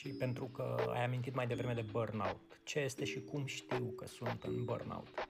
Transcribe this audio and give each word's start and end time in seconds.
și 0.00 0.08
pentru 0.08 0.44
că 0.44 0.90
ai 0.92 1.04
amintit 1.04 1.34
mai 1.34 1.46
devreme 1.46 1.74
de 1.74 1.84
burnout. 1.90 2.60
Ce 2.64 2.78
este 2.78 3.04
și 3.04 3.20
cum 3.20 3.46
știu 3.46 3.92
că 3.96 4.06
sunt 4.06 4.42
în 4.42 4.64
burnout? 4.64 5.28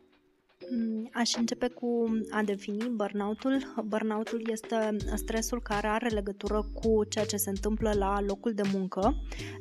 Mm, 0.73 1.09
aș 1.13 1.35
începe 1.35 1.69
cu 1.69 2.05
a 2.31 2.43
defini 2.43 2.89
burnout-ul. 2.95 3.75
Burnout-ul 3.85 4.49
este 4.51 4.97
stresul 5.15 5.63
care 5.63 5.87
are 5.87 6.09
legătură 6.09 6.71
cu 6.75 7.05
ceea 7.05 7.25
ce 7.25 7.37
se 7.37 7.51
întâmplă 7.51 7.93
la 7.95 8.21
locul 8.27 8.53
de 8.53 8.63
muncă. 8.73 9.15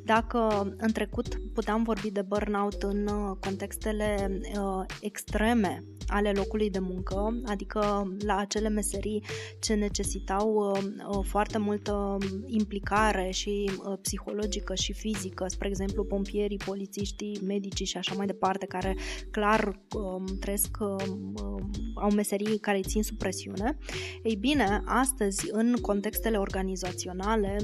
Dacă 0.04 0.72
în 0.78 0.92
trecut 0.92 1.40
puteam 1.54 1.82
vorbi 1.82 2.10
de 2.10 2.22
burnout 2.22 2.82
în 2.82 3.08
contextele 3.40 4.40
uh, 4.54 4.84
extreme 5.00 5.84
ale 6.06 6.32
locului 6.32 6.70
de 6.70 6.78
muncă, 6.78 7.40
adică 7.46 8.12
la 8.18 8.36
acele 8.36 8.68
meserii 8.68 9.24
ce 9.60 9.74
necesitau 9.74 10.54
uh, 10.54 10.82
uh, 11.08 11.24
foarte 11.24 11.58
multă 11.58 12.18
implicare 12.46 13.30
și 13.30 13.70
uh, 13.84 13.98
psihologică 14.02 14.74
și 14.74 14.92
fizică, 14.92 15.44
spre 15.48 15.68
exemplu 15.68 16.04
pompierii, 16.04 16.60
polițiștii, 16.64 17.40
medicii 17.46 17.86
și 17.86 17.96
așa 17.96 18.14
mai 18.14 18.26
departe, 18.26 18.66
care 18.66 18.96
clar 19.30 19.80
um, 19.94 20.24
trăiesc, 20.40 20.76
um, 20.80 20.99
um, 20.99 20.99
au 21.94 22.10
meserii 22.10 22.58
care 22.58 22.76
îi 22.76 22.82
țin 22.82 23.02
sub 23.02 23.16
presiune. 23.16 23.78
Ei 24.22 24.36
bine, 24.36 24.82
astăzi, 24.84 25.48
în 25.50 25.76
contextele 25.80 26.36
organizaționale, 26.36 27.56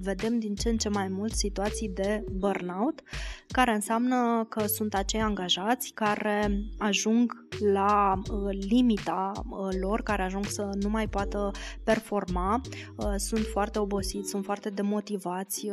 vedem 0.00 0.38
din 0.38 0.54
ce 0.54 0.68
în 0.68 0.76
ce 0.76 0.88
mai 0.88 1.08
mult 1.08 1.32
situații 1.32 1.88
de 1.88 2.24
burnout, 2.32 3.02
care 3.48 3.74
înseamnă 3.74 4.46
că 4.48 4.66
sunt 4.66 4.94
acei 4.94 5.20
angajați 5.20 5.92
care 5.94 6.64
ajung 6.78 7.46
la 7.72 8.18
Uh, 8.30 8.58
limita 8.68 9.32
uh, 9.50 9.68
lor, 9.80 10.02
care 10.02 10.22
ajung 10.22 10.44
să 10.44 10.70
nu 10.80 10.88
mai 10.88 11.08
poată 11.08 11.50
performa, 11.84 12.60
uh, 12.96 13.14
sunt 13.16 13.44
foarte 13.44 13.78
obosiți, 13.78 14.28
sunt 14.28 14.44
foarte 14.44 14.70
demotivați, 14.70 15.66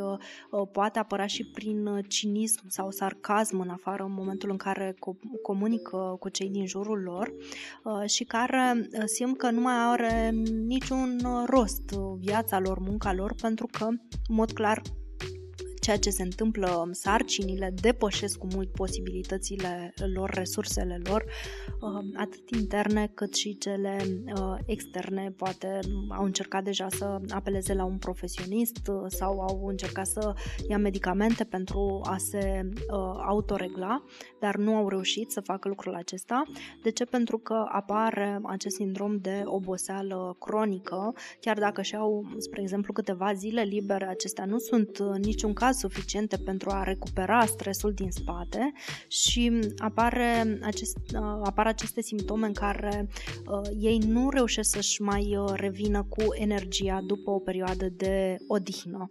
poate 0.72 0.98
apărea 0.98 1.26
și 1.26 1.44
prin 1.44 2.04
cinism 2.08 2.68
sau 2.68 2.90
sarcasm 2.90 3.60
în 3.60 3.68
afară 3.68 4.02
în 4.02 4.12
momentul 4.12 4.50
în 4.50 4.56
care 4.56 4.94
comunică 5.42 6.16
cu 6.20 6.28
cei 6.28 6.48
din 6.48 6.66
jurul 6.66 7.05
lor 7.06 7.32
și 8.06 8.24
care 8.24 8.88
simt 9.04 9.38
că 9.38 9.50
nu 9.50 9.60
mai 9.60 9.74
are 9.76 10.30
niciun 10.66 11.20
rost 11.46 11.90
viața 12.18 12.58
lor, 12.58 12.78
munca 12.78 13.12
lor, 13.12 13.34
pentru 13.40 13.68
că, 13.72 13.84
în 13.84 14.34
mod 14.34 14.52
clar, 14.52 14.82
ceea 15.86 15.98
ce 15.98 16.10
se 16.10 16.22
întâmplă, 16.22 16.88
sarcinile 16.92 17.72
depășesc 17.80 18.38
cu 18.38 18.46
mult 18.54 18.70
posibilitățile 18.70 19.94
lor, 20.14 20.30
resursele 20.30 21.00
lor, 21.04 21.24
uh, 21.80 22.04
atât 22.14 22.50
interne 22.50 23.10
cât 23.14 23.34
și 23.34 23.58
cele 23.58 23.96
uh, 24.36 24.56
externe. 24.64 25.32
Poate 25.36 25.78
au 26.08 26.24
încercat 26.24 26.64
deja 26.64 26.86
să 26.88 27.20
apeleze 27.28 27.74
la 27.74 27.84
un 27.84 27.98
profesionist 27.98 28.80
uh, 28.88 29.04
sau 29.06 29.40
au 29.40 29.66
încercat 29.66 30.06
să 30.06 30.34
ia 30.68 30.78
medicamente 30.78 31.44
pentru 31.44 32.00
a 32.04 32.16
se 32.16 32.70
autoregla, 33.26 34.02
dar 34.40 34.56
nu 34.56 34.74
au 34.74 34.88
reușit 34.88 35.30
să 35.30 35.40
facă 35.40 35.68
lucrul 35.68 35.94
acesta. 35.94 36.42
De 36.82 36.90
ce? 36.90 37.04
Pentru 37.04 37.38
că 37.38 37.64
apare 37.68 38.40
acest 38.42 38.74
sindrom 38.74 39.16
de 39.16 39.42
oboseală 39.44 40.36
cronică, 40.38 41.14
chiar 41.40 41.58
dacă 41.58 41.82
și-au, 41.82 42.24
spre 42.38 42.60
exemplu, 42.60 42.92
câteva 42.92 43.32
zile 43.32 43.62
libere, 43.62 44.06
acestea 44.06 44.44
nu 44.44 44.58
sunt 44.58 44.98
niciun 45.18 45.52
caz 45.52 45.75
suficiente 45.76 46.36
pentru 46.36 46.70
a 46.70 46.82
recupera 46.82 47.46
stresul 47.46 47.92
din 47.92 48.10
spate 48.10 48.72
și 49.08 49.52
apare 49.76 50.58
acest, 50.62 50.96
uh, 50.96 51.40
apar 51.42 51.66
aceste 51.66 52.00
simptome 52.02 52.46
în 52.46 52.52
care 52.52 53.08
uh, 53.46 53.60
ei 53.78 53.98
nu 53.98 54.30
reușesc 54.30 54.70
să-și 54.70 55.02
mai 55.02 55.36
uh, 55.36 55.52
revină 55.54 56.06
cu 56.08 56.22
energia 56.34 57.00
după 57.06 57.30
o 57.30 57.38
perioadă 57.38 57.88
de 57.88 58.36
odihnă. 58.48 59.08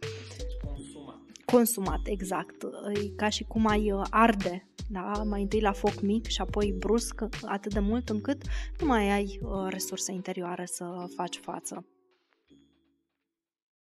Consumat. 0.64 1.20
Consumat, 1.46 2.00
exact. 2.04 2.64
E 3.04 3.08
ca 3.16 3.30
și 3.30 3.44
cum 3.44 3.68
ai 3.68 3.92
uh, 3.92 4.02
arde, 4.10 4.68
da? 4.90 5.24
mai 5.24 5.42
întâi 5.42 5.62
la 5.62 5.72
foc 5.72 6.02
mic 6.02 6.26
și 6.28 6.42
apoi 6.42 6.76
brusc 6.78 7.22
atât 7.42 7.74
de 7.74 7.80
mult 7.80 8.10
încât 8.10 8.42
nu 8.80 8.88
mai 8.88 9.12
ai 9.12 9.40
uh, 9.42 9.50
resurse 9.70 10.12
interioare 10.12 10.66
să 10.66 11.06
faci 11.16 11.38
față. 11.38 11.86